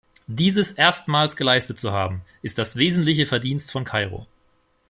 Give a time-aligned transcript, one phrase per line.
[0.25, 4.25] Dieses erstmals geleistet zu haben, ist das wesentliche Verdienst von Kairo.